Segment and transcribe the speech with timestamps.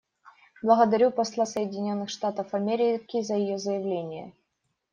[0.63, 4.33] Благодарю посла Соединенных Штатов Америки за ее заявление.